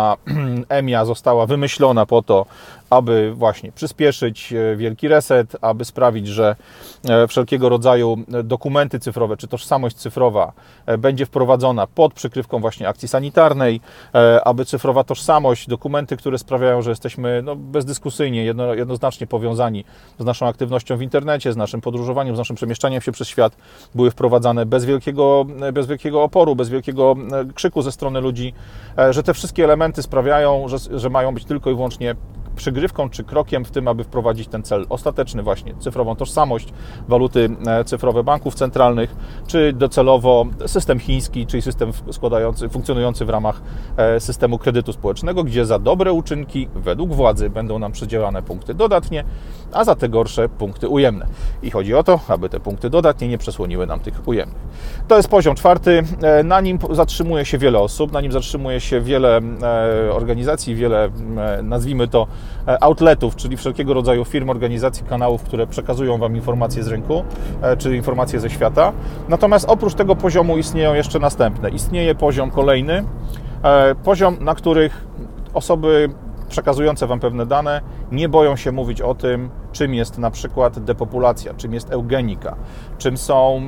EMIA 0.69 1.05
została 1.05 1.47
wymyślona 1.47 2.07
po 2.07 2.23
to, 2.23 2.47
aby 2.91 3.33
właśnie 3.35 3.73
przyspieszyć 3.73 4.53
e, 4.53 4.77
wielki 4.77 5.09
reset, 5.09 5.57
aby 5.61 5.85
sprawić, 5.85 6.27
że 6.27 6.57
e, 7.09 7.29
wszelkiego 7.29 7.69
rodzaju 7.69 8.17
dokumenty 8.45 9.01
cyfrowe 9.01 9.37
czy 9.37 9.49
tożsamość 9.49 9.97
cyfrowa 9.97 10.53
e, 10.87 10.99
będzie 10.99 11.27
wprowadzona 11.27 11.87
pod 11.87 12.15
przykrywką 12.15 12.61
właśnie 12.61 12.89
akcji 12.89 13.09
sanitarnej, 13.09 13.81
aby 14.45 14.65
cyfrowa 14.65 15.05
tożsamość, 15.05 15.69
dokumenty, 15.69 16.17
które 16.17 16.39
sprawiają, 16.39 16.83
że 16.83 16.91
jesteśmy 16.91 17.43
no, 17.43 17.57
bezdyskusyjnie, 17.57 18.45
jedno, 18.45 18.75
jednoznacznie 18.75 19.27
powiązani 19.27 19.85
z 20.19 20.25
naszą 20.25 20.47
aktywnością 20.47 20.97
w 20.97 21.03
internecie, 21.03 21.53
z 21.53 21.57
naszym 21.57 21.81
podróżowaniem, 21.81 22.35
z 22.35 22.39
naszym 22.39 22.57
przemieszczaniem 22.57 23.01
się 23.01 23.13
przez 23.13 23.29
świat, 23.29 23.57
były 23.95 24.11
wprowadzane 24.11 24.67
bez 24.67 24.85
wielkiego, 24.85 25.47
bez 25.73 25.87
wielkiego 25.87 26.23
oporu, 26.23 26.57
bez 26.57 26.69
wielkiego 26.69 27.17
krzyku 27.55 27.83
ze 27.83 27.93
strony 27.93 28.21
ludzi, 28.21 28.55
że 29.11 29.23
te 29.23 29.35
wszystkie 29.35 29.65
elementy 29.65 30.03
sprawiają, 30.03 30.69
że, 30.69 30.99
że 30.99 31.11
mają 31.11 31.35
być 31.35 31.45
tylko 31.45 31.71
i 31.71 31.75
wyłącznie 31.75 32.15
przygrywką 32.61 33.11
czy 33.11 33.25
krokiem 33.25 33.65
w 33.65 33.71
tym, 33.71 33.89
aby 33.89 34.05
wprowadzić 34.05 34.49
ten 34.49 34.63
cel 34.63 34.87
ostateczny 34.89 35.43
właśnie, 35.43 35.75
cyfrową 35.79 36.17
tożsamość, 36.17 36.73
waluty 37.09 37.49
cyfrowe 37.87 38.25
banków 38.25 38.55
centralnych, 38.55 39.17
czy 39.47 39.73
docelowo 39.73 40.47
system 40.67 40.99
chiński, 40.99 41.47
czyli 41.47 41.63
system 41.63 41.93
składający, 42.11 42.69
funkcjonujący 42.69 43.25
w 43.25 43.29
ramach 43.29 43.63
systemu 44.19 44.59
kredytu 44.59 44.93
społecznego, 44.93 45.45
gdzie 45.45 45.67
za 45.67 45.79
dobre 45.79 46.13
uczynki 46.13 46.69
według 46.75 47.13
władzy 47.13 47.51
będą 47.51 47.79
nam 47.79 47.93
przydzielane 47.93 48.43
punkty 48.43 48.75
dodatnie, 48.75 49.25
a 49.73 49.85
za 49.85 49.95
te 49.95 50.09
gorsze 50.09 50.49
punkty 50.49 50.89
ujemne. 50.89 51.27
I 51.63 51.71
chodzi 51.71 51.95
o 51.95 52.03
to, 52.03 52.21
aby 52.29 52.49
te 52.49 52.61
punkty 52.61 52.91
dodatnie 52.91 53.29
nie 53.29 53.39
przesłoniły 53.39 53.87
nam 53.87 54.01
tych 54.01 54.29
ujemnych. 54.29 54.63
To 55.09 55.17
jest 55.17 55.29
poziom 55.29 55.55
czwarty. 55.55 56.03
Na 56.45 56.61
nim 56.61 56.79
zatrzymuje 56.91 57.45
się 57.45 57.59
wiele 57.59 57.79
osób, 57.79 58.13
na 58.13 58.21
nim 58.21 58.33
zatrzymuje 58.33 58.81
się 58.81 59.01
wiele 59.01 59.41
e, 59.63 60.13
organizacji, 60.13 60.75
wiele, 60.75 61.05
e, 61.05 61.63
nazwijmy 61.63 62.09
to, 62.09 62.23
e, 62.23 62.27
outletów, 62.81 63.37
czyli 63.37 63.57
wszelkiego 63.57 63.95
rodzaju 63.95 64.25
firm, 64.25 64.51
organizacji, 64.51 65.05
kanałów, 65.05 65.43
które 65.43 65.67
przekazują 65.67 66.19
Wam 66.19 66.37
informacje 66.37 66.83
z 66.83 66.89
rynku, 66.89 67.25
czy 67.79 67.97
informacje 67.97 68.41
ze 68.41 68.51
świata. 68.51 68.93
Natomiast 69.29 69.69
oprócz 69.69 69.95
tego 69.95 70.17
poziomu 70.17 70.59
istnieją 70.59 70.95
jeszcze 70.95 71.19
następne. 71.19 71.71
Istnieje 71.71 72.15
poziom 72.15 72.51
kolejny, 72.51 73.05
poziom, 74.05 74.37
na 74.41 74.55
których 74.55 75.07
osoby 75.55 76.09
przekazujące 76.49 77.07
Wam 77.07 77.21
pewne 77.21 77.47
dane 77.47 77.81
nie 78.13 78.29
boją 78.29 78.57
się 78.57 78.73
mówić 78.73 79.01
o 79.01 79.15
tym, 79.15 79.51
czym 79.73 79.95
jest 79.95 80.19
na 80.19 80.31
przykład 80.31 80.79
depopulacja, 80.79 81.55
czym 81.55 81.75
jest 81.75 81.93
eugenika, 81.93 82.57
czym 82.99 83.17
są 83.17 83.63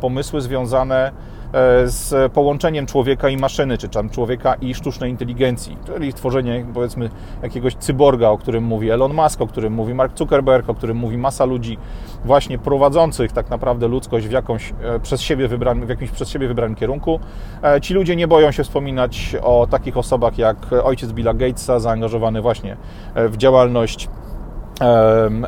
pomysły 0.00 0.40
związane 0.40 1.12
E, 1.41 1.41
z 1.84 2.32
połączeniem 2.32 2.86
człowieka 2.86 3.28
i 3.28 3.36
maszyny, 3.36 3.78
czy 3.78 3.88
tam 3.88 4.10
człowieka 4.10 4.54
i 4.54 4.74
sztucznej 4.74 5.10
inteligencji, 5.10 5.76
czyli 5.86 6.12
tworzenie 6.12 6.66
powiedzmy 6.74 7.10
jakiegoś 7.42 7.74
cyborga, 7.74 8.28
o 8.28 8.38
którym 8.38 8.64
mówi 8.64 8.90
Elon 8.90 9.14
Musk, 9.14 9.40
o 9.40 9.46
którym 9.46 9.72
mówi 9.72 9.94
Mark 9.94 10.18
Zuckerberg, 10.18 10.68
o 10.68 10.74
którym 10.74 10.96
mówi 10.96 11.18
masa 11.18 11.44
ludzi 11.44 11.78
właśnie 12.24 12.58
prowadzących 12.58 13.32
tak 13.32 13.50
naprawdę 13.50 13.88
ludzkość 13.88 14.26
w, 14.26 14.30
jakąś, 14.30 14.72
e, 14.82 15.00
przez 15.00 15.20
siebie 15.20 15.48
wybrany, 15.48 15.86
w 15.86 15.88
jakimś 15.88 16.10
przez 16.10 16.28
siebie 16.28 16.48
wybranym 16.48 16.74
kierunku. 16.74 17.20
E, 17.62 17.80
ci 17.80 17.94
ludzie 17.94 18.16
nie 18.16 18.28
boją 18.28 18.50
się 18.50 18.64
wspominać 18.64 19.36
o 19.42 19.66
takich 19.70 19.96
osobach 19.96 20.38
jak 20.38 20.56
ojciec 20.84 21.12
Billa 21.12 21.34
Gatesa, 21.34 21.80
zaangażowany 21.80 22.42
właśnie 22.42 22.76
w 23.14 23.36
działalność 23.36 24.08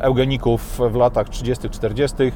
eugeników 0.01 0.79
w 0.91 0.95
latach 0.95 1.29
30-40. 1.29 2.31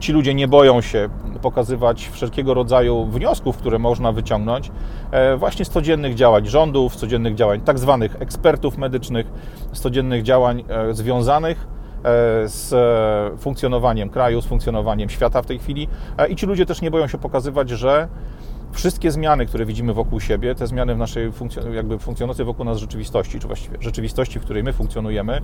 Ci 0.00 0.12
ludzie 0.12 0.34
nie 0.34 0.48
boją 0.48 0.80
się 0.80 1.08
pokazywać 1.42 2.08
wszelkiego 2.08 2.54
rodzaju 2.54 3.06
wniosków, 3.06 3.56
które 3.56 3.78
można 3.78 4.12
wyciągnąć 4.12 4.70
e, 5.10 5.36
właśnie 5.36 5.64
z 5.64 5.70
codziennych 5.70 6.14
działań 6.14 6.46
rządów, 6.46 6.94
z 6.94 6.96
codziennych 6.96 7.34
działań 7.34 7.60
tak 7.60 7.78
zwanych 7.78 8.16
ekspertów 8.22 8.78
medycznych, 8.78 9.26
z 9.72 9.80
codziennych 9.80 10.22
działań 10.22 10.64
e, 10.68 10.94
związanych 10.94 11.58
e, 11.58 12.02
z 12.48 13.40
funkcjonowaniem 13.40 14.10
kraju, 14.10 14.40
z 14.40 14.46
funkcjonowaniem 14.46 15.08
świata 15.08 15.42
w 15.42 15.46
tej 15.46 15.58
chwili. 15.58 15.88
I 16.28 16.36
ci 16.36 16.46
ludzie 16.46 16.66
też 16.66 16.82
nie 16.82 16.90
boją 16.90 17.06
się 17.06 17.18
pokazywać, 17.18 17.70
że 17.70 18.08
wszystkie 18.74 19.10
zmiany, 19.10 19.46
które 19.46 19.66
widzimy 19.66 19.94
wokół 19.94 20.20
siebie, 20.20 20.54
te 20.54 20.66
zmiany 20.66 20.94
w 20.94 20.98
naszej 20.98 21.32
funkcjon- 21.32 21.72
jakby 21.74 21.98
funkcjonującej 21.98 22.46
wokół 22.46 22.64
nas 22.64 22.78
rzeczywistości, 22.78 23.40
czy 23.40 23.46
właściwie 23.46 23.76
rzeczywistości, 23.80 24.38
w 24.38 24.42
której 24.42 24.62
my 24.62 24.72
funkcjonujemy, 24.72 25.40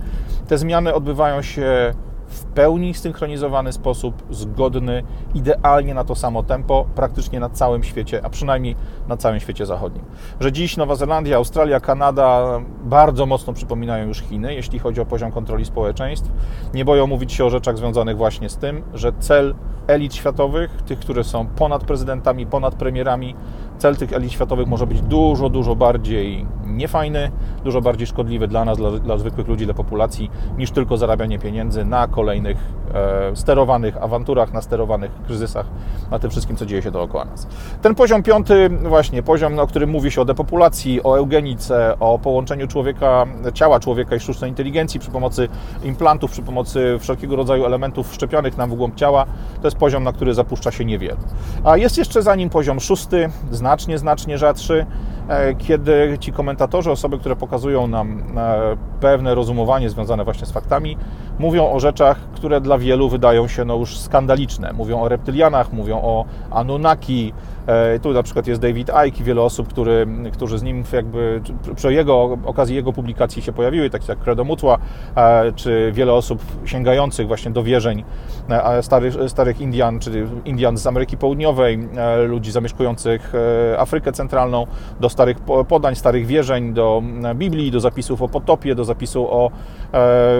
te 0.47 0.57
zmiany 0.57 0.93
odbywają 0.93 1.41
się 1.41 1.93
w 2.31 2.45
pełni 2.45 2.93
synchronizowany 2.93 3.73
sposób, 3.73 4.23
zgodny, 4.29 5.03
idealnie 5.33 5.93
na 5.93 6.03
to 6.03 6.15
samo 6.15 6.43
tempo, 6.43 6.85
praktycznie 6.95 7.39
na 7.39 7.49
całym 7.49 7.83
świecie, 7.83 8.21
a 8.23 8.29
przynajmniej 8.29 8.75
na 9.07 9.17
całym 9.17 9.39
świecie 9.39 9.65
zachodnim. 9.65 10.03
Że 10.39 10.51
dziś 10.51 10.77
Nowa 10.77 10.95
Zelandia, 10.95 11.37
Australia, 11.37 11.79
Kanada 11.79 12.59
bardzo 12.83 13.25
mocno 13.25 13.53
przypominają 13.53 14.07
już 14.07 14.19
Chiny, 14.19 14.53
jeśli 14.53 14.79
chodzi 14.79 15.01
o 15.01 15.05
poziom 15.05 15.31
kontroli 15.31 15.65
społeczeństw. 15.65 16.31
Nie 16.73 16.85
boją 16.85 17.07
mówić 17.07 17.33
się 17.33 17.45
o 17.45 17.49
rzeczach 17.49 17.77
związanych 17.77 18.17
właśnie 18.17 18.49
z 18.49 18.57
tym, 18.57 18.83
że 18.93 19.13
cel 19.19 19.55
elit 19.87 20.15
światowych, 20.15 20.81
tych, 20.81 20.99
które 20.99 21.23
są 21.23 21.47
ponad 21.47 21.83
prezydentami, 21.83 22.45
ponad 22.45 22.75
premierami, 22.75 23.35
cel 23.81 23.95
tych 23.95 24.13
elit 24.13 24.31
światowych 24.31 24.67
może 24.67 24.87
być 24.87 25.01
dużo, 25.01 25.49
dużo 25.49 25.75
bardziej 25.75 26.45
niefajny, 26.65 27.31
dużo 27.63 27.81
bardziej 27.81 28.07
szkodliwy 28.07 28.47
dla 28.47 28.65
nas, 28.65 28.77
dla, 28.77 28.91
dla 28.91 29.17
zwykłych 29.17 29.47
ludzi, 29.47 29.65
dla 29.65 29.73
populacji, 29.73 30.31
niż 30.57 30.71
tylko 30.71 30.97
zarabianie 30.97 31.39
pieniędzy 31.39 31.85
na 31.85 32.07
kolejnych 32.07 32.57
e, 32.93 33.35
sterowanych 33.35 33.97
awanturach, 34.03 34.53
na 34.53 34.61
sterowanych 34.61 35.11
kryzysach, 35.25 35.65
na 36.11 36.19
tym 36.19 36.29
wszystkim, 36.29 36.55
co 36.57 36.65
dzieje 36.65 36.81
się 36.81 36.91
dookoła 36.91 37.25
nas. 37.25 37.47
Ten 37.81 37.95
poziom 37.95 38.23
piąty, 38.23 38.69
właśnie 38.69 39.23
poziom, 39.23 39.59
o 39.59 39.67
którym 39.67 39.89
mówi 39.89 40.11
się 40.11 40.21
o 40.21 40.25
depopulacji, 40.25 41.03
o 41.03 41.17
eugenice, 41.17 41.99
o 41.99 42.19
połączeniu 42.19 42.67
człowieka, 42.67 43.25
ciała 43.53 43.79
człowieka 43.79 44.15
i 44.15 44.19
sztucznej 44.19 44.49
inteligencji 44.49 44.99
przy 44.99 45.11
pomocy 45.11 45.49
implantów, 45.83 46.31
przy 46.31 46.41
pomocy 46.41 46.97
wszelkiego 46.99 47.35
rodzaju 47.35 47.65
elementów 47.65 48.11
wszczepionych 48.11 48.57
nam 48.57 48.69
w 48.69 48.75
głąb 48.75 48.95
ciała, 48.95 49.25
to 49.61 49.67
jest 49.67 49.77
poziom, 49.77 50.03
na 50.03 50.13
który 50.13 50.33
zapuszcza 50.33 50.71
się 50.71 50.85
niewiele. 50.85 51.17
A 51.63 51.77
jest 51.77 51.97
jeszcze 51.97 52.21
za 52.21 52.35
nim 52.35 52.49
poziom 52.49 52.79
szósty, 52.79 53.29
znacznie, 53.71 53.97
znacznie 53.97 54.37
rzadszy, 54.37 54.85
e, 55.27 55.55
kiedy 55.55 56.17
ci 56.19 56.31
komentatorzy, 56.31 56.91
osoby, 56.91 57.19
które 57.19 57.35
pokazują 57.35 57.87
nam 57.87 58.23
e, 58.37 58.77
pewne 58.99 59.35
rozumowanie 59.35 59.89
związane 59.89 60.23
właśnie 60.23 60.45
z 60.45 60.51
faktami, 60.51 60.97
mówią 61.39 61.71
o 61.71 61.79
rzeczach, 61.79 62.17
które 62.33 62.61
dla 62.61 62.77
wielu 62.77 63.09
wydają 63.09 63.47
się 63.47 63.65
no 63.65 63.75
już 63.75 63.99
skandaliczne. 63.99 64.73
Mówią 64.73 65.01
o 65.01 65.09
reptylianach, 65.09 65.73
mówią 65.73 66.01
o 66.01 66.25
Anunnaki. 66.51 67.33
E, 67.67 67.99
tu 67.99 68.13
na 68.13 68.23
przykład 68.23 68.47
jest 68.47 68.61
David 68.61 68.91
Icke 69.07 69.23
wiele 69.23 69.41
osób, 69.41 69.67
który, 69.67 70.07
którzy 70.33 70.57
z 70.57 70.63
nim 70.63 70.83
jakby 70.93 71.41
przy 71.75 71.93
jego, 71.93 72.37
okazji 72.45 72.75
jego 72.75 72.93
publikacji 72.93 73.41
się 73.41 73.51
pojawiły, 73.51 73.89
tak 73.89 74.07
jak 74.07 74.19
Credo 74.19 74.43
Mutła, 74.43 74.77
e, 75.15 75.51
czy 75.51 75.91
wiele 75.93 76.13
osób 76.13 76.41
sięgających 76.65 77.27
właśnie 77.27 77.51
do 77.51 77.63
wierzeń 77.63 78.03
e, 78.49 78.83
starych, 78.83 79.13
starych 79.27 79.61
Indian, 79.61 79.99
czy 79.99 80.27
Indian 80.45 80.77
z 80.77 80.87
Ameryki 80.87 81.17
Południowej, 81.17 81.79
ludzi 82.27 82.51
zamieszkujących 82.51 83.33
Afrykę 83.77 84.11
Centralną, 84.11 84.67
do 84.99 85.09
starych 85.09 85.37
podań, 85.67 85.95
starych 85.95 86.25
wierzeń, 86.25 86.73
do 86.73 87.03
Biblii, 87.35 87.71
do 87.71 87.79
zapisów 87.79 88.21
o 88.21 88.27
potopie, 88.27 88.75
do 88.75 88.85
zapisu 88.85 89.27
o 89.31 89.51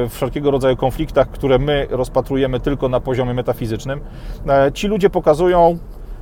wszelkiego 0.09 0.51
rodzaju 0.51 0.75
konfliktach, 0.75 1.29
które 1.29 1.59
my 1.59 1.87
rozpatrujemy 1.89 2.59
tylko 2.59 2.89
na 2.89 2.99
poziomie 2.99 3.33
metafizycznym. 3.33 4.01
Ci 4.73 4.87
ludzie 4.87 5.09
pokazują, 5.09 5.77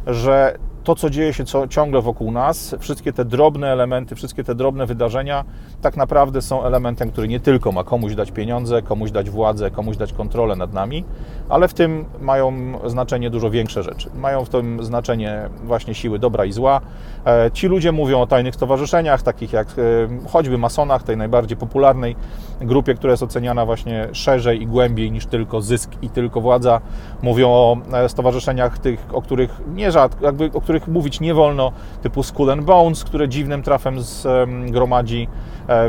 że 0.08 0.58
to, 0.84 0.96
co 0.96 1.10
dzieje 1.10 1.34
się 1.34 1.44
ciągle 1.70 2.02
wokół 2.02 2.32
nas, 2.32 2.76
wszystkie 2.80 3.14
te 3.14 3.26
drobne 3.26 3.68
elementy, 3.68 4.16
wszystkie 4.16 4.44
te 4.44 4.56
drobne 4.56 4.86
wydarzenia, 4.86 5.46
tak 5.82 5.98
naprawdę 5.98 6.42
są 6.42 6.64
elementem, 6.64 7.12
który 7.12 7.28
nie 7.28 7.40
tylko 7.40 7.72
ma 7.72 7.84
komuś 7.84 8.16
dać 8.16 8.32
pieniądze, 8.32 8.82
komuś 8.82 9.12
dać 9.12 9.30
władzę, 9.30 9.72
komuś 9.72 9.98
dać 9.98 10.14
kontrolę 10.14 10.56
nad 10.56 10.74
nami, 10.74 11.04
ale 11.50 11.68
w 11.68 11.74
tym 11.74 12.06
mają 12.22 12.54
znaczenie 12.86 13.30
dużo 13.30 13.50
większe 13.50 13.84
rzeczy. 13.84 14.10
Mają 14.16 14.46
w 14.46 14.50
tym 14.50 14.84
znaczenie 14.84 15.50
właśnie 15.64 15.94
siły 15.94 16.20
dobra 16.20 16.46
i 16.46 16.52
zła. 16.52 16.82
E, 17.26 17.52
ci 17.52 17.68
ludzie 17.68 17.92
mówią 17.92 18.22
o 18.22 18.28
tajnych 18.28 18.56
stowarzyszeniach, 18.56 19.22
takich 19.22 19.54
jak 19.54 19.68
e, 19.68 20.28
choćby 20.30 20.58
masonach, 20.58 21.04
tej 21.04 21.18
najbardziej 21.18 21.58
popularnej 21.58 22.16
grupie, 22.62 22.94
która 22.94 23.12
jest 23.12 23.24
oceniana 23.24 23.66
właśnie 23.66 24.08
szerzej 24.12 24.62
i 24.62 24.68
głębiej 24.68 25.12
niż 25.12 25.26
tylko 25.26 25.62
zysk 25.62 25.92
i 26.02 26.10
tylko 26.10 26.42
władza. 26.42 26.82
Mówią 27.22 27.50
o 27.50 27.78
e, 27.94 28.10
stowarzyszeniach 28.10 28.78
tych, 28.78 29.06
o 29.14 29.22
których 29.22 29.62
nie 29.76 29.90
jakby 30.22 30.52
o 30.54 30.62
których 30.62 30.88
mówić 30.88 31.20
nie 31.20 31.34
wolno, 31.34 31.72
typu 32.02 32.24
Skull 32.24 32.52
and 32.52 32.64
Bones, 32.64 33.04
które 33.04 33.30
dziwnym 33.30 33.64
trafem 33.64 34.00
zgromadzi 34.02 35.28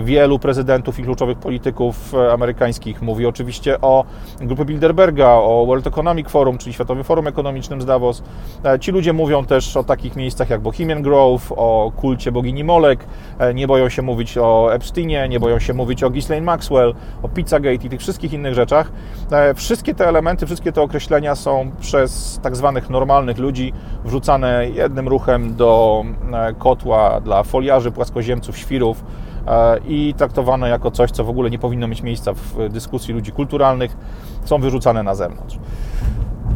wielu 0.03 0.39
prezydentów 0.39 0.99
i 0.99 1.03
kluczowych 1.03 1.39
polityków 1.39 2.15
amerykańskich. 2.33 3.03
Mówi 3.03 3.27
oczywiście 3.27 3.81
o 3.81 4.05
grupie 4.41 4.65
Bilderberga, 4.65 5.29
o 5.29 5.67
World 5.67 5.87
Economic 5.87 6.29
Forum, 6.29 6.59
czyli 6.59 6.73
Światowym 6.73 7.05
Forum 7.05 7.27
Ekonomicznym 7.27 7.81
z 7.81 7.87
Davos. 7.87 8.23
Ci 8.81 8.91
ludzie 8.91 9.13
mówią 9.13 9.45
też 9.45 9.77
o 9.77 9.85
takich 9.85 10.17
miejscach 10.17 10.51
jak 10.51 10.61
Bohemian 10.61 11.03
Grove, 11.03 11.20
o 11.51 11.93
kulcie 11.97 12.33
bogini 12.33 12.65
Molek, 12.65 13.07
nie 13.55 13.67
boją 13.67 13.89
się 13.89 14.03
mówić 14.03 14.39
o 14.39 14.75
Epsteinie, 14.75 15.29
nie 15.29 15.41
boją 15.41 15.59
się 15.59 15.75
mówić 15.75 16.03
o 16.05 16.11
Ghislaine 16.11 16.45
Maxwell, 16.45 16.95
o 17.23 17.29
Pizzagate 17.29 17.75
i 17.75 17.89
tych 17.89 18.01
wszystkich 18.01 18.33
innych 18.33 18.55
rzeczach. 18.55 18.93
Wszystkie 19.55 19.95
te 19.95 20.09
elementy, 20.09 20.47
wszystkie 20.47 20.73
te 20.73 20.83
określenia 20.83 21.35
są 21.35 21.71
przez 21.81 22.41
tak 22.43 22.57
zwanych 22.57 22.91
normalnych 22.91 23.39
ludzi 23.39 23.73
wrzucane 24.05 24.69
jednym 24.75 25.09
ruchem 25.09 25.55
do 25.55 26.05
e, 26.33 26.55
kotła 26.55 27.21
dla 27.21 27.43
foliarzy, 27.43 27.91
płaskoziemców, 27.91 28.59
świrów 28.59 29.05
e, 29.47 29.79
i 29.89 30.15
traktowane 30.15 30.69
jako 30.69 30.91
coś, 30.91 31.11
co 31.11 31.25
w 31.25 31.29
ogóle 31.29 31.51
nie 31.51 31.59
powinno 31.59 31.89
mieć 31.89 32.03
miejsca 32.03 32.33
w 32.33 32.69
dyskusji 32.69 33.15
ludzi 33.15 33.33
kulturalnych, 33.33 33.97
są 34.45 34.59
wyrzucane 34.59 35.03
na 35.03 35.15
zewnątrz. 35.15 35.59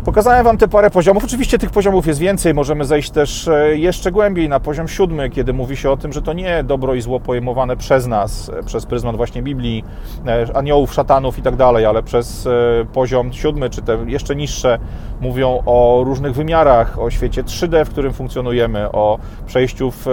Pokazałem 0.05 0.45
Wam 0.45 0.59
te 0.59 0.69
parę 0.69 0.91
poziomów. 0.91 1.25
Oczywiście 1.25 1.59
tych 1.59 1.71
poziomów 1.71 2.07
jest 2.07 2.21
więcej. 2.21 2.55
Możemy 2.55 2.85
zejść 2.85 3.11
też 3.11 3.49
e, 3.49 3.77
jeszcze 3.77 4.13
głębiej 4.13 4.49
na 4.49 4.61
poziom 4.61 4.89
siódmy, 4.89 5.31
kiedy 5.31 5.53
mówi 5.53 5.77
się 5.77 5.91
o 5.91 5.97
tym, 5.97 6.13
że 6.13 6.23
to 6.23 6.33
nie 6.33 6.65
dobro 6.65 6.95
i 6.95 7.01
zło 7.01 7.21
pojmowane 7.21 7.77
przez 7.77 8.07
nas, 8.07 8.49
e, 8.49 8.63
przez 8.63 8.87
pryzmat 8.87 9.17
właśnie 9.17 9.43
Biblii, 9.43 9.85
e, 10.27 10.57
aniołów, 10.57 10.95
szatanów 10.95 11.39
i 11.39 11.43
tak 11.43 11.57
dalej, 11.57 11.87
ale 11.87 12.03
przez 12.03 12.49
poziom 12.93 13.33
siódmy, 13.33 13.71
czy 13.71 13.83
te 13.83 13.99
jeszcze 14.07 14.37
niższe, 14.37 14.79
mówią 15.21 15.63
o 15.67 16.03
różnych 16.05 16.35
wymiarach, 16.35 16.99
o 16.99 17.11
świecie 17.11 17.43
3D, 17.43 17.85
w 17.85 17.91
którym 17.91 18.13
funkcjonujemy, 18.13 18.93
o 18.93 19.19
przejściu 19.47 19.91
w, 19.91 20.05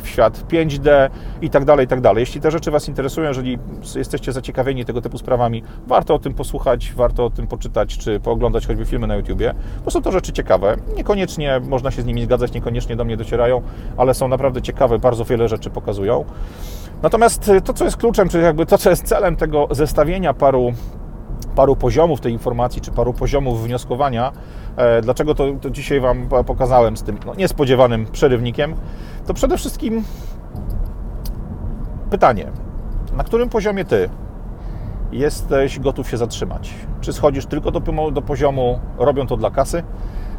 w 0.00 0.08
świat 0.08 0.44
5D 0.48 1.10
i 1.42 1.50
tak 1.50 1.64
dalej, 1.64 1.84
i 1.84 1.88
tak 1.88 2.00
dalej. 2.00 2.20
Jeśli 2.20 2.40
te 2.40 2.50
rzeczy 2.50 2.70
Was 2.70 2.88
interesują, 2.88 3.28
jeżeli 3.28 3.58
jesteście 3.96 4.32
zaciekawieni 4.32 4.84
tego 4.84 5.02
typu 5.02 5.18
sprawami, 5.18 5.62
warto 5.86 6.14
o 6.14 6.18
tym 6.18 6.34
posłuchać, 6.34 6.92
warto 6.96 7.24
o 7.24 7.30
tym 7.30 7.46
poczytać, 7.46 7.98
czy 7.98 8.20
pooglądać 8.20 8.66
choćby 8.66 8.84
filmy 8.96 9.06
na 9.06 9.16
YouTubie, 9.16 9.54
bo 9.84 9.90
są 9.90 10.02
to 10.02 10.12
rzeczy 10.12 10.32
ciekawe. 10.32 10.76
Niekoniecznie 10.96 11.60
można 11.68 11.90
się 11.90 12.02
z 12.02 12.06
nimi 12.06 12.24
zgadzać, 12.24 12.52
niekoniecznie 12.52 12.96
do 12.96 13.04
mnie 13.04 13.16
docierają, 13.16 13.62
ale 13.96 14.14
są 14.14 14.28
naprawdę 14.28 14.62
ciekawe, 14.62 14.98
bardzo 14.98 15.24
wiele 15.24 15.48
rzeczy 15.48 15.70
pokazują. 15.70 16.24
Natomiast 17.02 17.50
to, 17.64 17.72
co 17.72 17.84
jest 17.84 17.96
kluczem, 17.96 18.28
czy 18.28 18.40
jakby 18.40 18.66
to, 18.66 18.78
co 18.78 18.90
jest 18.90 19.04
celem 19.04 19.36
tego 19.36 19.68
zestawienia 19.70 20.34
paru 20.34 20.72
paru 21.56 21.76
poziomów 21.76 22.20
tej 22.20 22.32
informacji, 22.32 22.80
czy 22.80 22.90
paru 22.90 23.12
poziomów 23.12 23.64
wnioskowania, 23.64 24.32
e, 24.76 25.02
dlaczego 25.02 25.34
to, 25.34 25.44
to 25.60 25.70
dzisiaj 25.70 26.00
Wam 26.00 26.28
pokazałem 26.46 26.96
z 26.96 27.02
tym 27.02 27.18
no, 27.26 27.34
niespodziewanym 27.34 28.06
przerywnikiem, 28.06 28.74
to 29.26 29.34
przede 29.34 29.58
wszystkim 29.58 30.04
pytanie, 32.10 32.46
na 33.16 33.24
którym 33.24 33.48
poziomie 33.48 33.84
Ty 33.84 34.08
jesteś 35.12 35.80
gotów 35.80 36.10
się 36.10 36.16
zatrzymać? 36.16 36.74
Czy 37.00 37.12
schodzisz 37.12 37.46
tylko 37.46 37.70
do, 37.70 38.10
do 38.10 38.22
poziomu 38.22 38.78
robią 38.98 39.26
to 39.26 39.36
dla 39.36 39.50
kasy? 39.50 39.82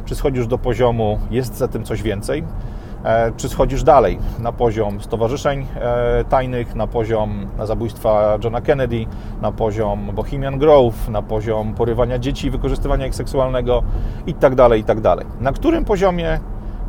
Czy 0.05 0.15
schodzisz 0.15 0.47
do 0.47 0.57
poziomu 0.57 1.19
jest 1.31 1.57
za 1.57 1.67
tym 1.67 1.83
coś 1.83 2.01
więcej? 2.01 2.43
E, 3.03 3.31
czy 3.37 3.49
schodzisz 3.49 3.83
dalej 3.83 4.19
na 4.39 4.51
poziom 4.51 5.01
stowarzyszeń 5.01 5.65
e, 5.75 6.23
tajnych, 6.23 6.75
na 6.75 6.87
poziom 6.87 7.47
zabójstwa 7.63 8.37
Johna 8.43 8.61
Kennedy, 8.61 9.05
na 9.41 9.51
poziom 9.51 10.11
Bohemian 10.15 10.59
Grove, 10.59 11.09
na 11.09 11.21
poziom 11.21 11.73
porywania 11.73 12.19
dzieci, 12.19 12.51
wykorzystywania 12.51 13.07
ich 13.07 13.15
seksualnego 13.15 13.83
itd., 14.27 14.55
tak 14.55 14.77
itd. 14.77 15.01
Tak 15.01 15.25
na 15.41 15.51
którym 15.51 15.85
poziomie 15.85 16.39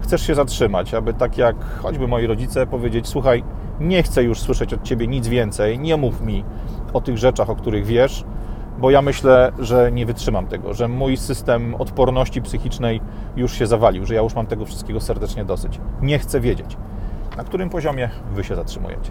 chcesz 0.02 0.26
się 0.26 0.34
zatrzymać, 0.34 0.94
aby 0.94 1.14
tak 1.14 1.38
jak 1.38 1.56
choćby 1.82 2.08
moi 2.08 2.26
rodzice 2.26 2.66
powiedzieć, 2.66 3.08
słuchaj, 3.08 3.44
nie 3.80 4.02
chcę 4.02 4.22
już 4.22 4.40
słyszeć 4.40 4.74
od 4.74 4.82
Ciebie 4.82 5.06
nic 5.06 5.28
więcej, 5.28 5.78
nie 5.78 5.96
mów 5.96 6.20
mi 6.20 6.44
o 6.92 7.00
tych 7.00 7.18
rzeczach, 7.18 7.50
o 7.50 7.56
których 7.56 7.86
wiesz, 7.86 8.24
bo 8.78 8.90
ja 8.90 9.02
myślę, 9.02 9.52
że 9.58 9.92
nie 9.92 10.06
wytrzymam 10.06 10.46
tego, 10.46 10.74
że 10.74 10.88
mój 10.88 11.16
system 11.16 11.74
odporności 11.74 12.42
psychicznej 12.42 13.00
już 13.36 13.52
się 13.52 13.66
zawalił, 13.66 14.06
że 14.06 14.14
ja 14.14 14.22
już 14.22 14.34
mam 14.34 14.46
tego 14.46 14.64
wszystkiego 14.64 15.00
serdecznie 15.00 15.44
dosyć. 15.44 15.80
Nie 16.02 16.18
chcę 16.18 16.40
wiedzieć, 16.40 16.76
na 17.36 17.44
którym 17.44 17.70
poziomie 17.70 18.10
Wy 18.32 18.44
się 18.44 18.54
zatrzymujecie. 18.54 19.10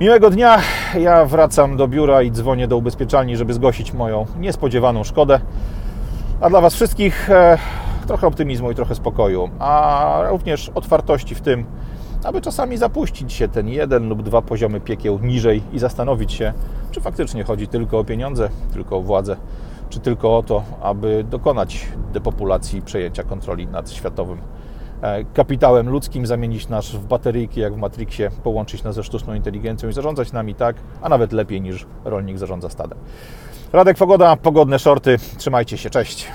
Miłego 0.00 0.30
dnia. 0.30 0.58
Ja 0.98 1.24
wracam 1.24 1.76
do 1.76 1.88
biura 1.88 2.22
i 2.22 2.30
dzwonię 2.30 2.68
do 2.68 2.76
ubezpieczalni, 2.76 3.36
żeby 3.36 3.54
zgłosić 3.54 3.92
moją 3.92 4.26
niespodziewaną 4.38 5.04
szkodę. 5.04 5.40
A 6.40 6.50
dla 6.50 6.60
Was 6.60 6.74
wszystkich 6.74 7.30
e, 7.30 7.58
trochę 8.06 8.26
optymizmu 8.26 8.70
i 8.70 8.74
trochę 8.74 8.94
spokoju, 8.94 9.50
a 9.58 10.20
również 10.30 10.70
otwartości 10.74 11.34
w 11.34 11.40
tym, 11.40 11.64
aby 12.24 12.40
czasami 12.40 12.76
zapuścić 12.76 13.32
się 13.32 13.48
ten 13.48 13.68
jeden 13.68 14.08
lub 14.08 14.22
dwa 14.22 14.42
poziomy 14.42 14.80
piekieł 14.80 15.18
niżej 15.22 15.62
i 15.72 15.78
zastanowić 15.78 16.32
się, 16.32 16.52
czy 16.90 17.00
faktycznie 17.00 17.44
chodzi 17.44 17.68
tylko 17.68 17.98
o 17.98 18.04
pieniądze, 18.04 18.48
tylko 18.72 18.96
o 18.96 19.02
władzę, 19.02 19.36
czy 19.88 20.00
tylko 20.00 20.38
o 20.38 20.42
to, 20.42 20.62
aby 20.82 21.24
dokonać 21.30 21.88
depopulacji 22.12 22.82
przejęcia 22.82 23.22
kontroli 23.22 23.66
nad 23.66 23.90
światowym 23.90 24.38
e, 25.02 25.24
kapitałem 25.24 25.88
ludzkim, 25.88 26.26
zamienić 26.26 26.68
nas 26.68 26.90
w 26.90 27.06
bateryjki 27.06 27.60
jak 27.60 27.74
w 27.74 27.76
Matrixie, 27.76 28.30
połączyć 28.44 28.82
nas 28.82 28.94
ze 28.94 29.04
sztuczną 29.04 29.34
inteligencją 29.34 29.88
i 29.88 29.92
zarządzać 29.92 30.32
nami 30.32 30.54
tak, 30.54 30.76
a 31.02 31.08
nawet 31.08 31.32
lepiej 31.32 31.60
niż 31.60 31.86
rolnik 32.04 32.38
zarządza 32.38 32.68
stadem. 32.68 32.98
Radek 33.72 33.96
Pogoda, 33.96 34.36
pogodne 34.36 34.78
shorty. 34.78 35.16
Trzymajcie 35.36 35.78
się, 35.78 35.90
cześć. 35.90 36.28